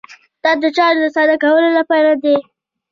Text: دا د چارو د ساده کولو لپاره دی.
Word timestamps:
دا 0.43 0.51
د 0.61 0.63
چارو 0.77 0.99
د 1.03 1.05
ساده 1.15 1.35
کولو 1.43 1.69
لپاره 1.79 2.11
دی. 2.23 2.35